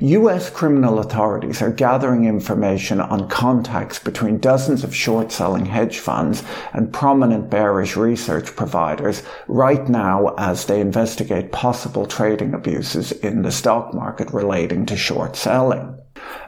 US 0.00 0.48
criminal 0.48 1.00
authorities 1.00 1.60
are 1.60 1.72
gathering 1.72 2.24
information 2.24 3.00
on 3.00 3.28
contacts 3.28 3.98
between 3.98 4.38
dozens 4.38 4.84
of 4.84 4.94
short 4.94 5.32
selling 5.32 5.66
hedge 5.66 5.98
funds 5.98 6.44
and 6.72 6.92
prominent 6.92 7.50
bearish 7.50 7.96
research 7.96 8.54
providers 8.54 9.24
right 9.48 9.88
now 9.88 10.34
as 10.38 10.66
they 10.66 10.80
investigate 10.80 11.50
possible 11.50 12.06
trading 12.06 12.54
abuses 12.54 13.10
in 13.10 13.42
the 13.42 13.50
stock 13.50 13.92
market 13.92 14.32
relating 14.32 14.86
to 14.86 14.96
short 14.96 15.34
selling. 15.34 15.98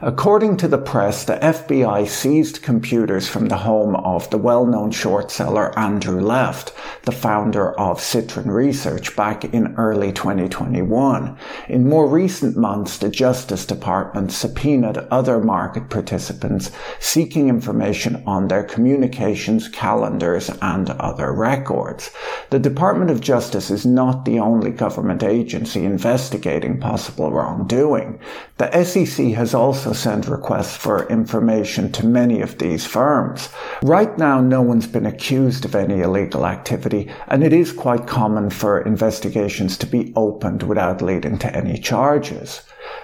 According 0.03 0.57
to 0.57 0.67
the 0.67 0.79
press, 0.79 1.23
the 1.23 1.37
FBI 1.37 2.07
seized 2.07 2.63
computers 2.63 3.27
from 3.27 3.47
the 3.47 3.57
home 3.57 3.95
of 3.95 4.27
the 4.31 4.37
well-known 4.39 4.89
short 4.89 5.29
seller 5.29 5.77
Andrew 5.77 6.19
Left, 6.19 6.73
the 7.03 7.11
founder 7.11 7.79
of 7.79 8.01
Citron 8.01 8.49
Research 8.49 9.15
back 9.15 9.45
in 9.45 9.75
early 9.75 10.11
2021. 10.11 11.37
In 11.69 11.87
more 11.87 12.07
recent 12.07 12.57
months, 12.57 12.97
the 12.97 13.09
Justice 13.09 13.65
Department 13.65 14.31
subpoenaed 14.31 14.97
other 15.11 15.39
market 15.39 15.89
participants 15.89 16.71
seeking 16.99 17.47
information 17.47 18.23
on 18.25 18.47
their 18.47 18.63
communications, 18.63 19.67
calendars, 19.69 20.49
and 20.63 20.89
other 20.91 21.31
records. 21.31 22.09
The 22.49 22.59
Department 22.59 23.11
of 23.11 23.21
Justice 23.21 23.69
is 23.69 23.85
not 23.85 24.25
the 24.25 24.39
only 24.39 24.71
government 24.71 25.21
agency 25.21 25.85
investigating 25.85 26.79
possible 26.79 27.31
wrongdoing. 27.31 28.19
The 28.57 28.83
SEC 28.83 29.27
has 29.33 29.53
also 29.61 29.93
send 29.93 30.27
requests 30.27 30.75
for 30.75 31.07
information 31.07 31.91
to 31.91 32.03
many 32.03 32.41
of 32.41 32.57
these 32.57 32.83
firms. 32.83 33.47
Right 33.83 34.17
now, 34.17 34.41
no 34.41 34.63
one's 34.63 34.87
been 34.87 35.05
accused 35.05 35.65
of 35.65 35.75
any 35.75 36.01
illegal 36.01 36.47
activity, 36.47 37.11
and 37.27 37.43
it 37.43 37.53
is 37.53 37.71
quite 37.71 38.07
common 38.07 38.49
for 38.49 38.81
investigations 38.81 39.77
to 39.77 39.85
be 39.85 40.11
opened 40.15 40.63
without 40.63 41.03
leading 41.03 41.37
to 41.37 41.55
any 41.55 41.77
charges. 41.77 42.63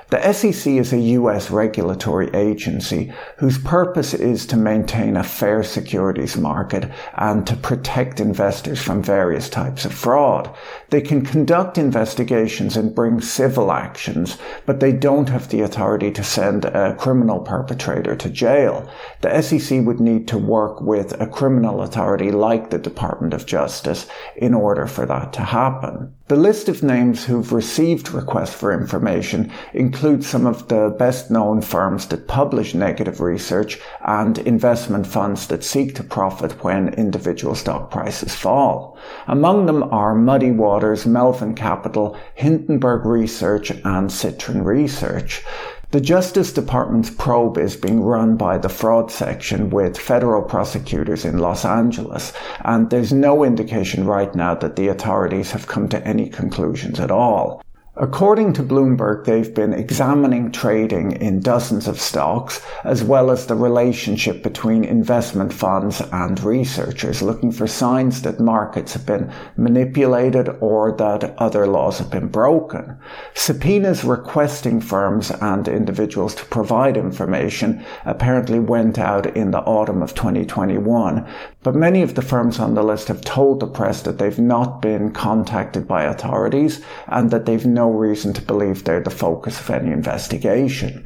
The 0.09 0.31
SEC 0.31 0.72
is 0.73 0.94
a 0.94 1.00
US 1.00 1.52
regulatory 1.52 2.30
agency 2.33 3.11
whose 3.39 3.58
purpose 3.58 4.14
is 4.14 4.45
to 4.45 4.56
maintain 4.56 5.17
a 5.17 5.23
fair 5.23 5.64
securities 5.64 6.38
market 6.38 6.89
and 7.16 7.45
to 7.45 7.58
protect 7.58 8.22
investors 8.22 8.81
from 8.81 9.03
various 9.03 9.50
types 9.50 9.84
of 9.84 9.94
fraud. 9.94 10.50
They 10.92 11.02
can 11.02 11.25
conduct 11.25 11.78
investigations 11.78 12.78
and 12.78 12.95
bring 12.95 13.19
civil 13.19 13.69
actions, 13.69 14.38
but 14.66 14.80
they 14.80 14.94
don't 14.94 15.28
have 15.28 15.50
the 15.50 15.59
authority 15.59 16.12
to 16.12 16.23
send 16.23 16.64
a 16.64 16.95
criminal 16.95 17.39
perpetrator 17.39 18.16
to 18.16 18.30
jail. 18.30 18.89
The 19.19 19.41
SEC 19.41 19.86
would 19.86 20.00
need 20.00 20.25
to 20.30 20.38
work 20.38 20.80
with 20.80 21.19
a 21.19 21.28
criminal 21.28 21.81
authority 21.81 22.31
like 22.31 22.69
the 22.69 22.80
Department 22.80 23.34
of 23.34 23.45
Justice 23.45 24.08
in 24.38 24.53
order 24.53 24.88
for 24.88 25.06
that 25.06 25.34
to 25.34 25.41
happen. 25.41 26.14
The 26.30 26.36
list 26.36 26.67
of 26.67 26.84
names 26.84 27.25
who've 27.25 27.53
received 27.53 28.12
requests 28.12 28.53
for 28.53 28.73
information 28.73 29.52
includes 29.78 30.25
some 30.25 30.47
of 30.47 30.67
the 30.70 30.95
best 30.97 31.30
known 31.30 31.61
firms 31.61 32.08
that 32.08 32.28
publish 32.28 32.73
negative 32.73 33.22
research 33.22 33.80
and 34.03 34.39
investment 34.39 35.06
funds 35.06 35.47
that 35.47 35.64
seek 35.64 35.94
to 35.95 36.03
profit 36.03 36.64
when 36.64 36.94
individual 36.95 37.53
stock 37.53 37.92
prices 37.92 38.34
fall. 38.34 38.97
Among 39.28 39.67
them 39.67 39.84
are 39.84 40.16
Muddy 40.16 40.50
Waters, 40.50 41.06
Melvin 41.06 41.53
Capital, 41.53 42.18
Hindenburg 42.34 43.06
Research 43.06 43.72
and 43.85 44.12
Citron 44.12 44.63
Research. 44.63 45.44
The 45.91 46.01
Justice 46.01 46.51
Department's 46.51 47.12
probe 47.12 47.57
is 47.57 47.78
being 47.78 48.01
run 48.01 48.35
by 48.35 48.57
the 48.57 48.68
fraud 48.68 49.09
section 49.09 49.69
with 49.69 49.97
federal 49.97 50.41
prosecutors 50.41 51.24
in 51.24 51.38
Los 51.38 51.63
Angeles, 51.63 52.34
and 52.66 52.90
there's 52.90 53.13
no 53.13 53.44
indication 53.46 54.06
right 54.06 54.34
now 54.35 54.53
that 54.56 54.75
the 54.75 54.90
authorities 54.90 55.51
have 55.51 55.68
come 55.68 55.88
to 55.88 56.06
any 56.06 56.28
conclusions 56.28 57.00
at 57.00 57.12
all. 57.12 57.62
According 58.00 58.53
to 58.53 58.62
Bloomberg, 58.62 59.25
they've 59.25 59.52
been 59.52 59.74
examining 59.74 60.52
trading 60.52 61.13
in 61.13 61.40
dozens 61.40 61.88
of 61.88 62.00
stocks, 62.00 62.63
as 62.84 63.03
well 63.03 63.31
as 63.31 63.47
the 63.47 63.56
relationship 63.56 64.44
between 64.44 64.84
investment 64.84 65.52
funds 65.52 66.00
and 66.12 66.40
researchers, 66.44 67.24
looking 67.24 67.52
for 67.52 67.66
signs 67.66 68.22
that 68.22 68.40
markets 68.40 68.94
have 68.94 69.07
been 69.07 69.34
manipulated 69.56 70.47
or 70.59 70.91
that 70.97 71.36
other 71.40 71.66
laws 71.66 71.97
have 71.97 72.12
been 72.12 72.28
broken. 72.28 73.00
Subpoenas 73.34 74.03
requesting 74.03 74.80
firms 74.80 75.31
and 75.31 75.68
individuals 75.68 76.36
to 76.36 76.46
provide 76.46 76.97
information 76.97 77.84
apparently 78.06 78.59
went 78.59 79.00
out 79.00 79.25
in 79.36 79.50
the 79.50 79.62
autumn 79.62 80.03
of 80.03 80.13
2021, 80.13 81.28
but 81.63 81.74
many 81.74 82.03
of 82.03 82.13
the 82.13 82.22
firms 82.22 82.59
on 82.59 82.75
the 82.75 82.84
list 82.84 83.07
have 83.07 83.22
told 83.22 83.59
the 83.59 83.66
press 83.66 84.03
that 84.03 84.19
they've 84.19 84.38
not 84.38 84.84
been 84.84 85.12
contacted 85.12 85.88
by 85.88 86.03
authorities 86.03 86.80
and 87.07 87.31
that 87.31 87.47
they've 87.47 87.66
no 87.66 87.87
reason 87.92 88.34
to 88.34 88.42
believe 88.42 88.84
they're 88.84 89.02
the 89.02 89.09
focus 89.09 89.59
of 89.59 89.70
any 89.70 89.92
investigation. 89.92 91.06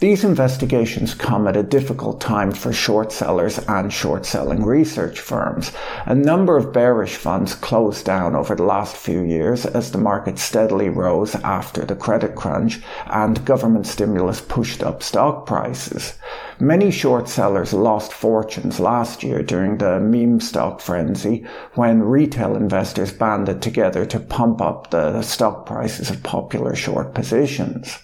These 0.00 0.24
investigations 0.24 1.14
come 1.14 1.46
at 1.46 1.56
a 1.56 1.62
difficult 1.62 2.20
time 2.20 2.50
for 2.50 2.72
short 2.72 3.12
sellers 3.12 3.58
and 3.68 3.92
short 3.92 4.26
selling 4.26 4.64
research 4.64 5.20
firms. 5.20 5.72
A 6.06 6.14
number 6.14 6.56
of 6.56 6.72
bearish 6.72 7.16
funds 7.16 7.54
closed 7.54 8.04
down 8.04 8.34
over 8.34 8.56
the 8.56 8.64
last 8.64 8.96
few 8.96 9.22
years 9.22 9.64
as 9.64 9.92
the 9.92 9.98
market 9.98 10.38
steadily 10.38 10.88
rose 10.88 11.34
after 11.36 11.84
the 11.84 11.94
credit 11.94 12.34
crunch 12.34 12.80
and 13.06 13.44
government 13.44 13.86
stimulus 13.86 14.40
pushed 14.40 14.82
up 14.82 15.02
stock 15.02 15.46
prices. 15.46 16.14
Many 16.62 16.92
short 16.92 17.28
sellers 17.28 17.72
lost 17.72 18.12
fortunes 18.12 18.78
last 18.78 19.24
year 19.24 19.42
during 19.42 19.78
the 19.78 19.98
meme 19.98 20.38
stock 20.38 20.80
frenzy 20.80 21.44
when 21.74 22.04
retail 22.04 22.54
investors 22.54 23.12
banded 23.12 23.60
together 23.60 24.06
to 24.06 24.20
pump 24.20 24.62
up 24.62 24.90
the 24.90 25.22
stock 25.22 25.66
prices 25.66 26.08
of 26.08 26.22
popular 26.22 26.76
short 26.76 27.14
positions. 27.14 27.98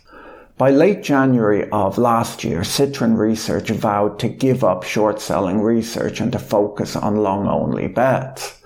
By 0.56 0.72
late 0.72 1.04
January 1.04 1.70
of 1.70 1.98
last 1.98 2.42
year, 2.42 2.64
Citron 2.64 3.16
Research 3.16 3.70
vowed 3.70 4.18
to 4.18 4.28
give 4.28 4.64
up 4.64 4.82
short 4.82 5.20
selling 5.20 5.62
research 5.62 6.20
and 6.20 6.32
to 6.32 6.40
focus 6.40 6.96
on 6.96 7.22
long 7.22 7.46
only 7.46 7.86
bets. 7.86 8.60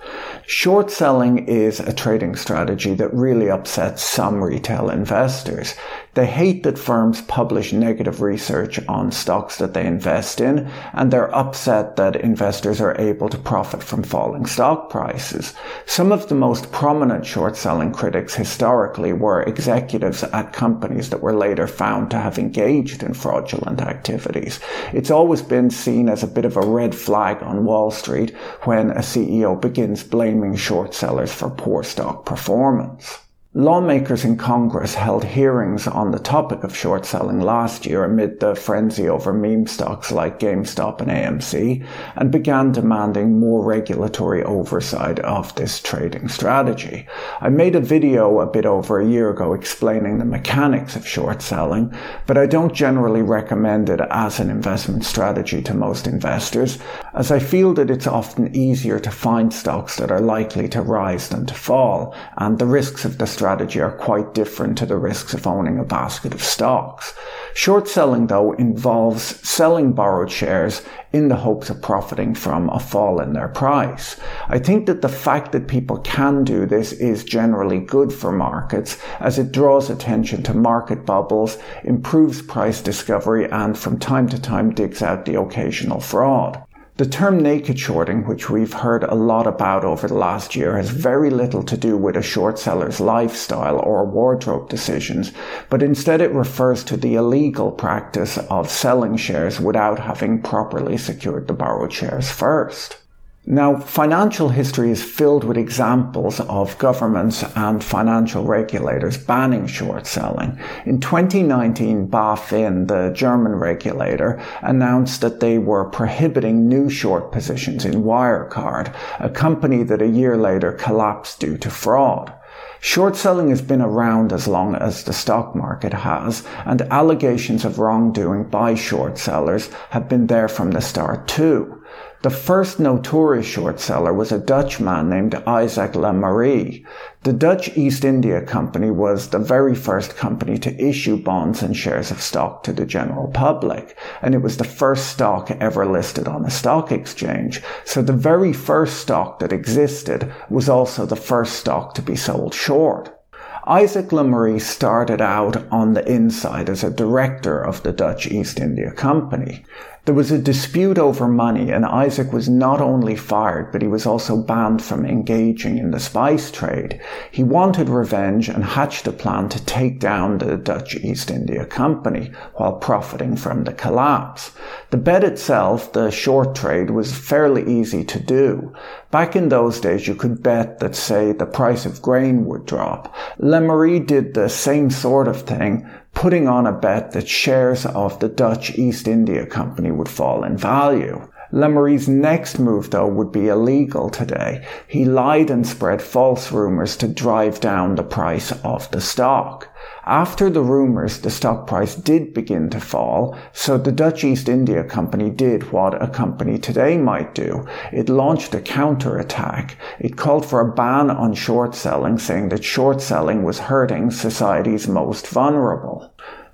Short 0.45 0.91
selling 0.91 1.47
is 1.47 1.79
a 1.79 1.93
trading 1.93 2.35
strategy 2.35 2.93
that 2.95 3.13
really 3.13 3.49
upsets 3.49 4.03
some 4.03 4.43
retail 4.43 4.89
investors. 4.89 5.73
They 6.15 6.25
hate 6.25 6.63
that 6.63 6.77
firms 6.77 7.21
publish 7.21 7.71
negative 7.71 8.21
research 8.21 8.77
on 8.87 9.11
stocks 9.11 9.57
that 9.57 9.73
they 9.73 9.85
invest 9.85 10.41
in, 10.41 10.69
and 10.91 11.11
they're 11.11 11.33
upset 11.33 11.95
that 11.95 12.17
investors 12.17 12.81
are 12.81 12.99
able 12.99 13.29
to 13.29 13.37
profit 13.37 13.81
from 13.81 14.03
falling 14.03 14.45
stock 14.45 14.89
prices. 14.89 15.53
Some 15.85 16.11
of 16.11 16.27
the 16.27 16.35
most 16.35 16.71
prominent 16.71 17.25
short 17.25 17.55
selling 17.55 17.93
critics 17.93 18.35
historically 18.35 19.13
were 19.13 19.43
executives 19.43 20.23
at 20.23 20.53
companies 20.53 21.09
that 21.09 21.21
were 21.21 21.33
later 21.33 21.67
found 21.67 22.11
to 22.11 22.17
have 22.17 22.37
engaged 22.37 23.01
in 23.01 23.13
fraudulent 23.13 23.81
activities. 23.81 24.59
It's 24.91 25.09
always 25.09 25.41
been 25.41 25.69
seen 25.69 26.09
as 26.09 26.21
a 26.21 26.27
bit 26.27 26.45
of 26.45 26.57
a 26.57 26.61
red 26.61 26.93
flag 26.93 27.41
on 27.41 27.65
Wall 27.65 27.89
Street 27.91 28.35
when 28.65 28.91
a 28.91 28.99
CEO 28.99 29.59
begins 29.59 30.03
blaming 30.03 30.32
short 30.55 30.93
sellers 30.93 31.33
for 31.33 31.49
poor 31.49 31.83
stock 31.83 32.25
performance. 32.25 33.19
Lawmakers 33.55 34.25
in 34.25 34.35
Congress 34.35 34.95
held 34.95 35.23
hearings 35.23 35.85
on 35.85 36.09
the 36.09 36.17
topic 36.17 36.63
of 36.63 36.75
short 36.75 37.05
selling 37.05 37.39
last 37.39 37.85
year 37.85 38.03
amid 38.03 38.39
the 38.39 38.55
frenzy 38.55 39.07
over 39.07 39.31
meme 39.31 39.67
stocks 39.67 40.11
like 40.11 40.39
GameStop 40.39 41.01
and 41.01 41.11
AMC 41.11 41.85
and 42.15 42.31
began 42.31 42.71
demanding 42.71 43.39
more 43.39 43.63
regulatory 43.63 44.41
oversight 44.41 45.19
of 45.19 45.53
this 45.53 45.79
trading 45.79 46.29
strategy. 46.29 47.07
I 47.41 47.49
made 47.49 47.75
a 47.75 47.79
video 47.79 48.39
a 48.39 48.47
bit 48.47 48.65
over 48.65 48.99
a 48.99 49.07
year 49.07 49.29
ago 49.29 49.53
explaining 49.53 50.17
the 50.17 50.25
mechanics 50.25 50.95
of 50.95 51.07
short 51.07 51.43
selling, 51.43 51.93
but 52.25 52.39
I 52.39 52.47
don't 52.47 52.73
generally 52.73 53.21
recommend 53.21 53.87
it 53.87 54.01
as 54.09 54.39
an 54.39 54.49
investment 54.49 55.05
strategy 55.05 55.61
to 55.61 55.75
most 55.75 56.07
investors, 56.07 56.79
as 57.13 57.29
I 57.29 57.37
feel 57.37 57.75
that 57.75 57.91
it's 57.91 58.07
often 58.07 58.55
easier 58.55 58.99
to 58.99 59.11
find 59.11 59.53
stocks 59.53 59.97
that 59.97 60.09
are 60.09 60.21
likely 60.21 60.67
to 60.69 60.81
rise 60.81 61.29
than 61.29 61.45
to 61.45 61.53
fall, 61.53 62.15
and 62.37 62.57
the 62.57 62.65
risks 62.65 63.05
of 63.05 63.19
the 63.19 63.27
strategy 63.43 63.81
are 63.81 63.91
quite 63.91 64.33
different 64.33 64.77
to 64.77 64.85
the 64.85 64.95
risks 64.95 65.33
of 65.33 65.45
owning 65.45 65.77
a 65.77 65.83
basket 65.83 66.33
of 66.33 66.41
stocks. 66.41 67.13
Short 67.53 67.89
selling, 67.89 68.27
though, 68.27 68.53
involves 68.53 69.21
selling 69.45 69.91
borrowed 69.91 70.31
shares 70.31 70.81
in 71.11 71.27
the 71.27 71.35
hopes 71.35 71.69
of 71.69 71.81
profiting 71.81 72.35
from 72.35 72.69
a 72.69 72.79
fall 72.79 73.19
in 73.19 73.33
their 73.33 73.49
price. 73.49 74.15
I 74.47 74.59
think 74.59 74.85
that 74.85 75.01
the 75.01 75.09
fact 75.09 75.51
that 75.51 75.67
people 75.67 75.97
can 75.97 76.45
do 76.45 76.65
this 76.65 76.93
is 76.93 77.25
generally 77.25 77.79
good 77.79 78.13
for 78.13 78.31
markets 78.31 78.97
as 79.19 79.37
it 79.37 79.51
draws 79.51 79.89
attention 79.89 80.41
to 80.43 80.53
market 80.53 81.05
bubbles, 81.05 81.57
improves 81.83 82.41
price 82.41 82.79
discovery, 82.79 83.51
and 83.51 83.77
from 83.77 83.99
time 83.99 84.29
to 84.29 84.41
time 84.41 84.73
digs 84.73 85.01
out 85.01 85.25
the 85.25 85.37
occasional 85.37 85.99
fraud. 85.99 86.63
The 86.97 87.07
term 87.07 87.39
naked 87.41 87.79
shorting, 87.79 88.27
which 88.27 88.51
we've 88.51 88.71
heard 88.71 89.03
a 89.03 89.15
lot 89.15 89.47
about 89.47 89.83
over 89.83 90.07
the 90.07 90.13
last 90.13 90.55
year, 90.55 90.77
has 90.77 90.91
very 90.91 91.31
little 91.31 91.63
to 91.63 91.75
do 91.75 91.97
with 91.97 92.15
a 92.15 92.21
short 92.21 92.59
seller's 92.59 92.99
lifestyle 92.99 93.79
or 93.79 94.05
wardrobe 94.05 94.69
decisions, 94.69 95.31
but 95.71 95.81
instead 95.81 96.21
it 96.21 96.31
refers 96.31 96.83
to 96.83 96.95
the 96.95 97.15
illegal 97.15 97.71
practice 97.71 98.37
of 98.37 98.69
selling 98.69 99.17
shares 99.17 99.59
without 99.59 99.97
having 99.97 100.43
properly 100.43 100.95
secured 100.95 101.47
the 101.47 101.53
borrowed 101.53 101.91
shares 101.91 102.29
first. 102.29 102.97
Now, 103.45 103.75
financial 103.75 104.47
history 104.47 104.89
is 104.89 105.03
filled 105.03 105.43
with 105.43 105.57
examples 105.57 106.39
of 106.39 106.77
governments 106.77 107.43
and 107.57 107.83
financial 107.83 108.45
regulators 108.45 109.17
banning 109.17 109.67
short 109.67 110.07
selling. 110.07 110.57
In 110.85 111.01
2019, 111.01 112.07
BaFin, 112.07 112.87
the 112.87 113.11
German 113.13 113.55
regulator, 113.55 114.41
announced 114.61 115.19
that 115.19 115.41
they 115.41 115.57
were 115.57 115.83
prohibiting 115.83 116.69
new 116.69 116.89
short 116.89 117.33
positions 117.33 117.83
in 117.83 118.05
Wirecard, 118.05 118.95
a 119.19 119.29
company 119.29 119.83
that 119.83 120.01
a 120.01 120.07
year 120.07 120.37
later 120.37 120.71
collapsed 120.71 121.41
due 121.41 121.57
to 121.57 121.69
fraud. 121.69 122.33
Short 122.79 123.17
selling 123.17 123.49
has 123.49 123.61
been 123.61 123.81
around 123.81 124.31
as 124.31 124.47
long 124.47 124.75
as 124.75 125.03
the 125.03 125.11
stock 125.11 125.53
market 125.53 125.93
has, 125.93 126.45
and 126.65 126.81
allegations 126.83 127.65
of 127.65 127.77
wrongdoing 127.77 128.45
by 128.45 128.75
short 128.75 129.17
sellers 129.17 129.69
have 129.89 130.07
been 130.07 130.27
there 130.27 130.47
from 130.47 130.71
the 130.71 130.81
start 130.81 131.27
too. 131.27 131.82
The 132.23 132.29
first 132.29 132.79
notorious 132.79 133.45
short 133.45 133.81
seller 133.81 134.13
was 134.13 134.31
a 134.31 134.39
Dutchman 134.39 135.09
named 135.09 135.35
Isaac 135.45 135.93
Le 135.93 136.13
Maire. 136.13 136.79
The 137.23 137.33
Dutch 137.33 137.75
East 137.75 138.05
India 138.05 138.41
Company 138.41 138.91
was 138.91 139.27
the 139.27 139.39
very 139.39 139.75
first 139.75 140.15
company 140.15 140.57
to 140.59 140.81
issue 140.81 141.17
bonds 141.21 141.61
and 141.61 141.75
shares 141.75 142.11
of 142.11 142.21
stock 142.21 142.63
to 142.63 142.71
the 142.71 142.85
general 142.85 143.27
public, 143.27 143.97
and 144.21 144.33
it 144.33 144.41
was 144.41 144.55
the 144.55 144.63
first 144.63 145.07
stock 145.07 145.51
ever 145.59 145.85
listed 145.85 146.29
on 146.29 146.45
a 146.45 146.49
stock 146.49 146.93
exchange. 146.93 147.61
So 147.83 148.01
the 148.01 148.13
very 148.13 148.53
first 148.53 149.01
stock 149.01 149.39
that 149.39 149.51
existed 149.51 150.31
was 150.49 150.69
also 150.69 151.05
the 151.05 151.17
first 151.17 151.57
stock 151.57 151.93
to 151.95 152.01
be 152.01 152.15
sold 152.15 152.53
short. 152.53 153.19
Isaac 153.65 154.11
Le 154.11 154.25
Maire 154.25 154.59
started 154.59 155.21
out 155.21 155.55
on 155.71 155.93
the 155.93 156.05
inside 156.09 156.69
as 156.69 156.83
a 156.83 156.89
director 156.89 157.61
of 157.61 157.81
the 157.83 157.93
Dutch 157.93 158.27
East 158.27 158.59
India 158.59 158.91
Company. 158.91 159.63
There 160.05 160.13
was 160.13 160.31
a 160.31 160.37
dispute 160.37 160.97
over 160.97 161.29
money, 161.29 161.71
and 161.71 161.85
Isaac 161.85 162.33
was 162.33 162.49
not 162.49 162.81
only 162.81 163.15
fired, 163.15 163.71
but 163.71 163.81
he 163.81 163.87
was 163.87 164.05
also 164.05 164.35
banned 164.35 164.81
from 164.81 165.05
engaging 165.05 165.77
in 165.77 165.91
the 165.91 165.99
spice 165.99 166.51
trade. 166.51 166.99
He 167.31 167.41
wanted 167.41 167.87
revenge 167.87 168.49
and 168.49 168.65
hatched 168.65 169.07
a 169.07 169.13
plan 169.13 169.47
to 169.47 169.63
take 169.63 170.01
down 170.01 170.39
the 170.39 170.57
Dutch 170.57 170.95
East 170.95 171.31
India 171.31 171.65
Company 171.65 172.33
while 172.55 172.73
profiting 172.73 173.37
from 173.37 173.63
the 173.63 173.71
collapse. 173.71 174.51
The 174.89 174.97
bet 174.97 175.23
itself, 175.23 175.93
the 175.93 176.11
short 176.11 176.53
trade, 176.53 176.89
was 176.89 177.17
fairly 177.17 177.65
easy 177.65 178.03
to 178.03 178.19
do. 178.19 178.73
Back 179.09 179.37
in 179.37 179.47
those 179.47 179.79
days, 179.79 180.05
you 180.05 180.15
could 180.15 180.43
bet 180.43 180.79
that, 180.79 180.97
say, 180.97 181.31
the 181.31 181.45
price 181.45 181.85
of 181.85 182.01
grain 182.01 182.45
would 182.47 182.65
drop. 182.65 183.15
Le 183.37 183.61
Maire 183.61 184.01
did 184.01 184.33
the 184.33 184.49
same 184.49 184.89
sort 184.89 185.29
of 185.29 185.43
thing, 185.43 185.89
putting 186.23 186.47
on 186.47 186.65
a 186.65 186.71
bet 186.71 187.11
that 187.11 187.27
shares 187.27 187.85
of 187.85 188.17
the 188.21 188.29
Dutch 188.29 188.77
East 188.77 189.09
India 189.09 189.45
Company 189.45 189.91
would 189.91 190.07
fall 190.07 190.45
in 190.45 190.55
value. 190.55 191.19
Le 191.55 191.69
Maire's 191.69 192.09
next 192.09 192.57
move, 192.57 192.89
though, 192.89 193.05
would 193.05 193.31
be 193.31 193.47
illegal 193.47 194.09
today. 194.09 194.65
He 194.87 195.05
lied 195.05 195.51
and 195.51 195.67
spread 195.67 196.01
false 196.01 196.51
rumours 196.51 196.97
to 196.97 197.07
drive 197.07 197.59
down 197.59 197.93
the 197.93 198.01
price 198.01 198.51
of 198.63 198.89
the 198.89 198.99
stock. 198.99 199.69
After 200.03 200.49
the 200.49 200.63
rumours, 200.63 201.19
the 201.19 201.29
stock 201.29 201.67
price 201.67 201.93
did 201.93 202.33
begin 202.33 202.71
to 202.71 202.79
fall, 202.79 203.37
so 203.51 203.77
the 203.77 203.91
Dutch 203.91 204.23
East 204.23 204.49
India 204.49 204.83
Company 204.83 205.29
did 205.29 205.71
what 205.71 206.01
a 206.01 206.07
company 206.07 206.57
today 206.57 206.97
might 206.97 207.35
do. 207.35 207.67
It 207.91 208.09
launched 208.09 208.55
a 208.55 208.59
counter-attack. 208.59 209.77
It 209.99 210.17
called 210.17 210.47
for 210.47 210.59
a 210.59 210.73
ban 210.73 211.11
on 211.11 211.35
short 211.35 211.75
selling, 211.75 212.17
saying 212.17 212.49
that 212.49 212.63
short 212.63 212.99
selling 212.99 213.43
was 213.43 213.59
hurting 213.59 214.09
society's 214.09 214.87
most 214.87 215.27
vulnerable. 215.27 216.11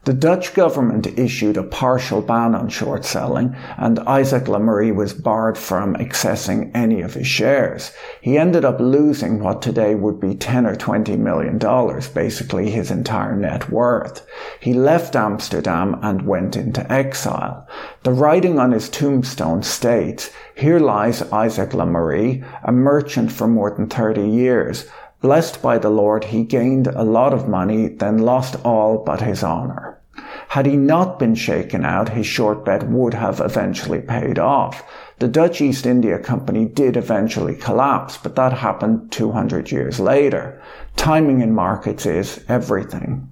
The 0.10 0.16
Dutch 0.16 0.56
government 0.56 1.20
issued 1.20 1.56
a 1.56 1.62
partial 1.62 2.24
ban 2.24 2.56
on 2.56 2.68
short 2.70 3.06
selling, 3.06 3.56
and 3.78 4.00
Isaac 4.00 4.48
Le 4.48 4.60
Maire 4.60 4.92
was 4.92 5.14
barred 5.14 5.56
from 5.56 5.94
accessing 5.98 6.72
any 6.74 7.02
of 7.02 7.14
his 7.14 7.28
shares. 7.28 7.92
He 8.20 8.36
ended 8.36 8.66
up 8.66 8.80
losing 8.80 9.40
what 9.40 9.62
today 9.62 9.94
would 9.94 10.20
be 10.20 10.34
10 10.34 10.66
or 10.66 10.76
20 10.76 11.16
million 11.16 11.60
dollars, 11.60 12.08
basically 12.08 12.72
his 12.72 12.90
entire 12.90 13.36
net 13.36 13.70
worth. 13.70 14.26
He 14.60 14.74
left 14.74 15.16
Amsterdam 15.16 16.00
and 16.02 16.26
went 16.26 16.58
into 16.58 16.92
exile. 16.92 17.68
The 18.02 18.12
writing 18.12 18.58
on 18.58 18.72
his 18.72 18.90
tombstone 18.90 19.62
states, 19.62 20.32
Here 20.56 20.80
lies 20.80 21.22
Isaac 21.32 21.76
Le 21.76 21.86
Maire, 21.86 22.44
a 22.64 22.72
merchant 22.72 23.32
for 23.32 23.48
more 23.48 23.70
than 23.70 23.88
30 23.88 24.28
years, 24.28 24.88
Blessed 25.22 25.62
by 25.62 25.78
the 25.78 25.90
Lord, 25.90 26.24
he 26.24 26.46
gained 26.46 26.88
a 26.88 27.04
lot 27.04 27.34
of 27.34 27.50
money, 27.50 27.90
then 27.90 28.20
lost 28.20 28.56
all 28.64 29.04
but 29.04 29.20
his 29.20 29.44
honor. 29.44 29.89
Had 30.50 30.66
he 30.66 30.78
not 30.78 31.20
been 31.20 31.36
shaken 31.36 31.86
out, 31.86 32.10
his 32.10 32.26
short 32.26 32.66
bet 32.66 32.88
would 32.90 33.14
have 33.14 33.40
eventually 33.40 34.02
paid 34.02 34.40
off. 34.40 34.84
The 35.20 35.28
Dutch 35.28 35.62
East 35.62 35.86
India 35.86 36.18
Company 36.18 36.66
did 36.66 36.98
eventually 36.98 37.54
collapse, 37.54 38.18
but 38.18 38.36
that 38.36 38.54
happened 38.54 39.12
200 39.12 39.72
years 39.72 40.00
later. 40.00 40.60
Timing 40.96 41.42
in 41.42 41.54
markets 41.54 42.08
is 42.08 42.44
everything. 42.50 43.30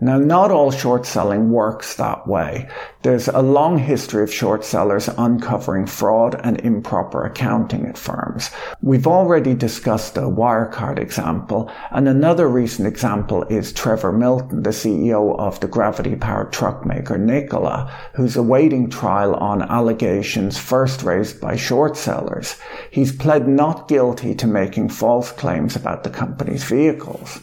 Now, 0.00 0.16
not 0.16 0.52
all 0.52 0.70
short 0.70 1.06
selling 1.06 1.50
works 1.50 1.96
that 1.96 2.28
way. 2.28 2.68
There's 3.02 3.26
a 3.26 3.42
long 3.42 3.78
history 3.78 4.22
of 4.22 4.32
short 4.32 4.64
sellers 4.64 5.08
uncovering 5.18 5.86
fraud 5.86 6.40
and 6.44 6.60
improper 6.60 7.24
accounting 7.24 7.84
at 7.84 7.98
firms. 7.98 8.50
We've 8.80 9.08
already 9.08 9.54
discussed 9.54 10.14
the 10.14 10.30
Wirecard 10.30 11.00
example, 11.00 11.68
and 11.90 12.08
another 12.08 12.48
recent 12.48 12.86
example 12.86 13.42
is 13.50 13.72
Trevor 13.72 14.12
Milton, 14.12 14.62
the 14.62 14.70
CEO 14.70 15.36
of 15.36 15.58
the 15.58 15.66
gravity 15.66 16.14
powered 16.14 16.52
truck 16.52 16.86
maker 16.86 17.18
Nikola, 17.18 17.92
who's 18.14 18.36
awaiting 18.36 18.90
trial 18.90 19.34
on 19.34 19.62
allegations 19.62 20.58
first 20.58 21.02
raised 21.02 21.40
by 21.40 21.56
short 21.56 21.96
sellers. 21.96 22.54
He's 22.92 23.10
pled 23.10 23.48
not 23.48 23.88
guilty 23.88 24.36
to 24.36 24.46
making 24.46 24.90
false 24.90 25.32
claims 25.32 25.74
about 25.74 26.04
the 26.04 26.10
company's 26.10 26.62
vehicles. 26.62 27.40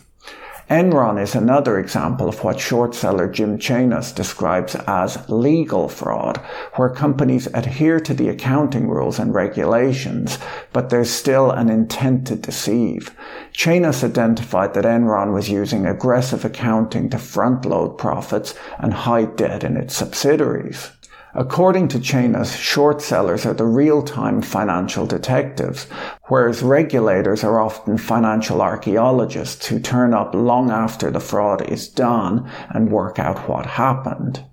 Enron 0.70 1.22
is 1.22 1.36
another 1.36 1.78
example 1.78 2.28
of 2.28 2.44
what 2.44 2.60
short 2.60 2.96
seller 2.96 3.28
Jim 3.28 3.60
Chanos 3.60 4.14
describes 4.16 4.74
as 4.88 5.30
legal 5.30 5.88
fraud, 5.88 6.38
where 6.74 6.90
companies 6.90 7.46
adhere 7.54 8.00
to 8.00 8.16
the 8.16 8.30
accounting 8.30 8.90
rules 8.90 9.20
and 9.20 9.32
regulations, 9.32 10.40
but 10.74 10.90
there's 10.90 11.12
still 11.12 11.52
an 11.52 11.70
intent 11.70 12.26
to 12.26 12.36
deceive. 12.36 13.16
Chanos 13.54 14.04
identified 14.04 14.74
that 14.74 14.86
Enron 14.86 15.34
was 15.34 15.50
using 15.50 15.86
aggressive 15.86 16.44
accounting 16.44 17.12
to 17.12 17.20
front 17.20 17.64
load 17.64 18.00
profits 18.00 18.56
and 18.80 18.92
hide 18.92 19.36
debt 19.36 19.64
in 19.64 19.78
its 19.78 19.96
subsidiaries. 19.96 20.90
According 21.38 21.90
to 21.90 22.00
Chanos, 22.00 22.58
short 22.58 23.02
sellers 23.02 23.46
are 23.46 23.54
the 23.54 23.66
real-time 23.66 24.42
financial 24.42 25.06
detectives, 25.06 25.86
whereas 26.30 26.64
regulators 26.64 27.44
are 27.44 27.60
often 27.60 27.98
financial 27.98 28.62
archaeologists 28.62 29.68
who 29.68 29.82
turn 29.82 30.14
up 30.14 30.34
long 30.34 30.72
after 30.72 31.12
the 31.12 31.20
fraud 31.20 31.62
is 31.70 31.90
done 31.90 32.50
and 32.70 32.90
work 32.90 33.20
out 33.20 33.50
what 33.50 33.66
happened. 33.66 34.46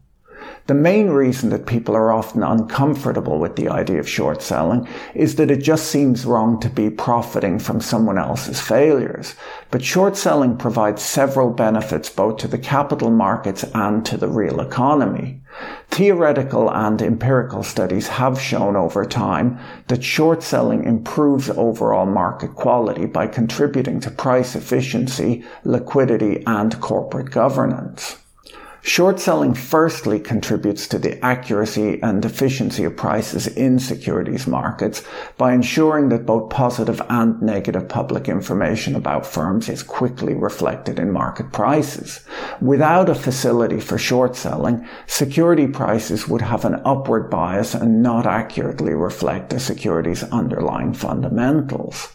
The 0.69 0.75
main 0.75 1.09
reason 1.09 1.51
that 1.51 1.67
people 1.67 1.97
are 1.97 2.13
often 2.13 2.45
uncomfortable 2.45 3.41
with 3.41 3.57
the 3.57 3.69
idea 3.69 3.99
of 3.99 4.09
short 4.09 4.43
selling 4.43 4.87
is 5.13 5.35
that 5.35 5.51
it 5.51 5.57
just 5.57 5.89
seems 5.89 6.25
wrong 6.25 6.61
to 6.61 6.69
be 6.69 6.89
profiting 6.89 7.59
from 7.59 7.81
someone 7.81 8.17
else's 8.17 8.61
failures. 8.61 9.35
But 9.73 9.85
short 9.85 10.17
selling 10.17 10.57
provides 10.57 11.03
several 11.03 11.51
benefits 11.51 12.09
both 12.09 12.37
to 12.39 12.49
the 12.49 12.59
capital 12.59 13.11
markets 13.11 13.65
and 13.75 14.07
to 14.07 14.17
the 14.17 14.29
real 14.29 14.61
economy. 14.61 15.41
Theoretical 15.91 16.71
and 16.71 17.03
empirical 17.03 17.65
studies 17.65 18.07
have 18.07 18.41
shown 18.41 18.77
over 18.77 19.05
time 19.05 19.59
that 19.89 20.05
short 20.05 20.45
selling 20.45 20.85
improves 20.85 21.51
overall 21.51 22.07
market 22.07 22.55
quality 22.55 23.07
by 23.07 23.27
contributing 23.27 23.99
to 23.99 24.11
price 24.13 24.55
efficiency, 24.55 25.45
liquidity, 25.65 26.45
and 26.47 26.81
corporate 26.81 27.33
governance. 27.33 28.22
Short 28.85 29.21
selling 29.21 29.55
firstly 29.55 30.19
contributes 30.19 30.89
to 30.89 30.99
the 30.99 31.25
accuracy 31.25 32.03
and 32.03 32.25
efficiency 32.25 32.83
of 32.83 32.97
prices 32.97 33.47
in 33.47 33.79
securities 33.79 34.49
markets 34.49 35.05
by 35.39 35.55
ensuring 35.55 36.09
that 36.09 36.27
both 36.27 36.51
positive 36.51 37.01
and 37.09 37.41
negative 37.41 37.89
public 37.89 38.29
information 38.29 38.97
about 38.97 39.25
firms 39.25 39.69
is 39.69 39.85
quickly 39.85 40.35
reflected 40.35 40.99
in 40.99 41.13
market 41.13 41.53
prices. 41.53 42.27
Without 42.61 43.09
a 43.09 43.15
facility 43.15 43.79
for 43.79 43.99
short 43.99 44.35
selling, 44.35 44.85
security 45.07 45.69
prices 45.69 46.27
would 46.27 46.43
have 46.43 46.65
an 46.65 46.83
upward 46.85 47.31
bias 47.31 47.75
and 47.75 48.03
not 48.03 48.27
accurately 48.27 48.95
reflect 48.95 49.53
a 49.53 49.61
security's 49.61 50.25
underlying 50.25 50.93
fundamentals. 50.93 52.09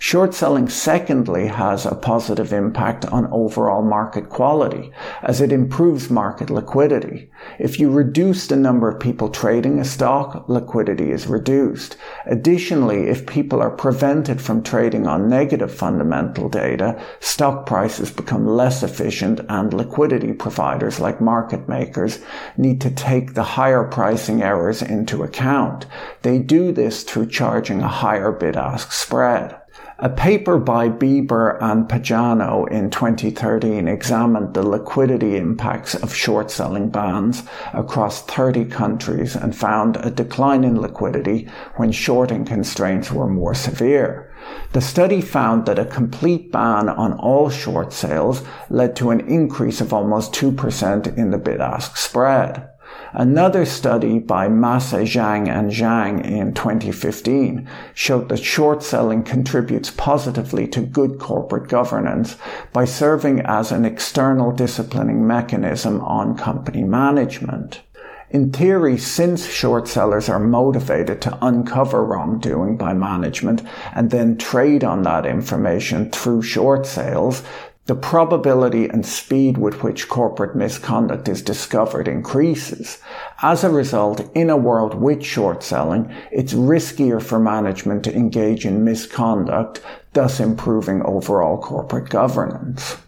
Short 0.00 0.32
selling, 0.32 0.68
secondly, 0.68 1.48
has 1.48 1.84
a 1.84 1.96
positive 1.96 2.52
impact 2.52 3.04
on 3.06 3.26
overall 3.32 3.82
market 3.82 4.28
quality 4.28 4.92
as 5.22 5.40
it 5.40 5.50
improves 5.50 6.08
market 6.08 6.50
liquidity. 6.50 7.30
If 7.58 7.80
you 7.80 7.90
reduce 7.90 8.46
the 8.46 8.54
number 8.54 8.88
of 8.88 9.00
people 9.00 9.28
trading 9.28 9.80
a 9.80 9.84
stock, 9.84 10.48
liquidity 10.48 11.10
is 11.10 11.26
reduced. 11.26 11.96
Additionally, 12.26 13.08
if 13.08 13.26
people 13.26 13.60
are 13.60 13.72
prevented 13.72 14.40
from 14.40 14.62
trading 14.62 15.08
on 15.08 15.28
negative 15.28 15.74
fundamental 15.74 16.48
data, 16.48 17.00
stock 17.18 17.66
prices 17.66 18.12
become 18.12 18.46
less 18.46 18.84
efficient 18.84 19.40
and 19.48 19.74
liquidity 19.74 20.32
providers 20.32 21.00
like 21.00 21.20
market 21.20 21.68
makers 21.68 22.20
need 22.56 22.80
to 22.80 22.90
take 22.90 23.34
the 23.34 23.42
higher 23.42 23.82
pricing 23.82 24.42
errors 24.42 24.80
into 24.80 25.24
account. 25.24 25.86
They 26.22 26.38
do 26.38 26.70
this 26.70 27.02
through 27.02 27.30
charging 27.30 27.80
a 27.80 27.88
higher 27.88 28.30
bid-ask 28.30 28.92
spread. 28.92 29.57
A 30.00 30.08
paper 30.08 30.58
by 30.58 30.88
Beber 30.88 31.58
and 31.60 31.88
Pagano 31.88 32.68
in 32.70 32.88
2013 32.88 33.88
examined 33.88 34.54
the 34.54 34.62
liquidity 34.62 35.36
impacts 35.36 35.96
of 35.96 36.14
short 36.14 36.52
selling 36.52 36.88
bans 36.88 37.42
across 37.72 38.22
30 38.22 38.66
countries 38.66 39.34
and 39.34 39.56
found 39.56 39.96
a 39.96 40.12
decline 40.12 40.62
in 40.62 40.80
liquidity 40.80 41.48
when 41.78 41.90
shorting 41.90 42.44
constraints 42.44 43.10
were 43.10 43.26
more 43.26 43.54
severe. 43.54 44.32
The 44.72 44.80
study 44.80 45.20
found 45.20 45.66
that 45.66 45.80
a 45.80 45.84
complete 45.84 46.52
ban 46.52 46.88
on 46.88 47.14
all 47.14 47.50
short 47.50 47.92
sales 47.92 48.44
led 48.70 48.94
to 48.96 49.10
an 49.10 49.28
increase 49.28 49.80
of 49.80 49.92
almost 49.92 50.32
2% 50.32 51.16
in 51.16 51.32
the 51.32 51.38
bid 51.38 51.60
ask 51.60 51.96
spread. 51.96 52.68
Another 53.12 53.64
study 53.64 54.18
by 54.18 54.48
Massa, 54.48 54.98
Zhang, 54.98 55.48
and 55.48 55.70
Zhang 55.70 56.22
in 56.24 56.52
2015 56.52 57.66
showed 57.94 58.28
that 58.28 58.44
short 58.44 58.82
selling 58.82 59.22
contributes 59.22 59.90
positively 59.90 60.68
to 60.68 60.80
good 60.80 61.18
corporate 61.18 61.68
governance 61.68 62.36
by 62.72 62.84
serving 62.84 63.40
as 63.40 63.72
an 63.72 63.86
external 63.86 64.52
disciplining 64.52 65.26
mechanism 65.26 66.00
on 66.02 66.36
company 66.36 66.84
management. 66.84 67.80
In 68.30 68.52
theory, 68.52 68.98
since 68.98 69.46
short 69.46 69.88
sellers 69.88 70.28
are 70.28 70.38
motivated 70.38 71.22
to 71.22 71.38
uncover 71.40 72.04
wrongdoing 72.04 72.76
by 72.76 72.92
management 72.92 73.62
and 73.94 74.10
then 74.10 74.36
trade 74.36 74.84
on 74.84 75.00
that 75.04 75.24
information 75.24 76.10
through 76.10 76.42
short 76.42 76.84
sales, 76.84 77.42
the 77.88 77.96
probability 77.96 78.86
and 78.86 79.04
speed 79.04 79.56
with 79.56 79.82
which 79.82 80.10
corporate 80.10 80.54
misconduct 80.54 81.26
is 81.26 81.40
discovered 81.40 82.06
increases. 82.06 82.98
As 83.40 83.64
a 83.64 83.70
result, 83.70 84.30
in 84.34 84.50
a 84.50 84.58
world 84.58 84.94
with 84.94 85.24
short 85.24 85.62
selling, 85.62 86.14
it's 86.30 86.52
riskier 86.52 87.20
for 87.20 87.38
management 87.38 88.04
to 88.04 88.14
engage 88.14 88.66
in 88.66 88.84
misconduct, 88.84 89.80
thus 90.12 90.38
improving 90.38 91.02
overall 91.06 91.56
corporate 91.56 92.10
governance. 92.10 92.98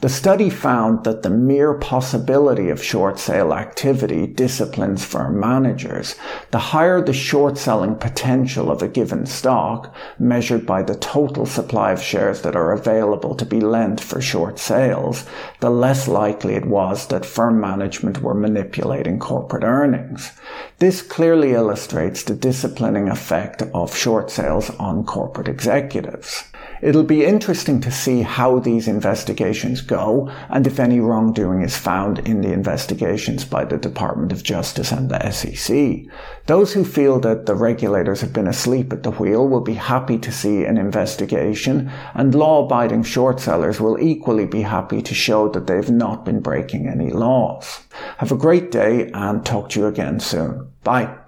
The 0.00 0.08
study 0.08 0.48
found 0.48 1.02
that 1.02 1.24
the 1.24 1.30
mere 1.30 1.74
possibility 1.74 2.68
of 2.68 2.80
short 2.80 3.18
sale 3.18 3.52
activity 3.52 4.28
disciplines 4.28 5.04
firm 5.04 5.40
managers. 5.40 6.14
The 6.52 6.70
higher 6.70 7.00
the 7.02 7.12
short 7.12 7.58
selling 7.58 7.96
potential 7.96 8.70
of 8.70 8.80
a 8.80 8.86
given 8.86 9.26
stock, 9.26 9.92
measured 10.16 10.64
by 10.64 10.84
the 10.84 10.94
total 10.94 11.46
supply 11.46 11.90
of 11.90 12.00
shares 12.00 12.42
that 12.42 12.54
are 12.54 12.70
available 12.70 13.34
to 13.34 13.44
be 13.44 13.60
lent 13.60 14.00
for 14.00 14.20
short 14.20 14.60
sales, 14.60 15.24
the 15.58 15.70
less 15.70 16.06
likely 16.06 16.54
it 16.54 16.66
was 16.66 17.08
that 17.08 17.26
firm 17.26 17.58
management 17.60 18.22
were 18.22 18.34
manipulating 18.34 19.18
corporate 19.18 19.64
earnings. 19.64 20.30
This 20.78 21.02
clearly 21.02 21.54
illustrates 21.54 22.22
the 22.22 22.36
disciplining 22.36 23.08
effect 23.08 23.62
of 23.74 23.96
short 23.96 24.30
sales 24.30 24.70
on 24.78 25.04
corporate 25.04 25.48
executives. 25.48 26.44
It'll 26.80 27.02
be 27.02 27.24
interesting 27.24 27.80
to 27.80 27.90
see 27.90 28.22
how 28.22 28.58
these 28.58 28.88
investigations 28.88 29.80
go 29.80 30.30
and 30.48 30.66
if 30.66 30.78
any 30.78 31.00
wrongdoing 31.00 31.62
is 31.62 31.76
found 31.76 32.20
in 32.20 32.40
the 32.40 32.52
investigations 32.52 33.44
by 33.44 33.64
the 33.64 33.78
Department 33.78 34.32
of 34.32 34.42
Justice 34.42 34.92
and 34.92 35.08
the 35.08 35.30
SEC. 35.30 36.06
Those 36.46 36.72
who 36.72 36.84
feel 36.84 37.20
that 37.20 37.46
the 37.46 37.54
regulators 37.54 38.20
have 38.20 38.32
been 38.32 38.46
asleep 38.46 38.92
at 38.92 39.02
the 39.02 39.10
wheel 39.12 39.48
will 39.48 39.60
be 39.60 39.74
happy 39.74 40.18
to 40.18 40.32
see 40.32 40.64
an 40.64 40.78
investigation 40.78 41.90
and 42.14 42.34
law-abiding 42.34 43.02
short 43.02 43.40
sellers 43.40 43.80
will 43.80 43.98
equally 44.00 44.46
be 44.46 44.62
happy 44.62 45.02
to 45.02 45.14
show 45.14 45.48
that 45.50 45.66
they've 45.66 45.90
not 45.90 46.24
been 46.24 46.40
breaking 46.40 46.88
any 46.88 47.10
laws. 47.10 47.80
Have 48.18 48.32
a 48.32 48.36
great 48.36 48.70
day 48.70 49.10
and 49.12 49.44
talk 49.44 49.70
to 49.70 49.80
you 49.80 49.86
again 49.86 50.20
soon. 50.20 50.70
Bye. 50.84 51.27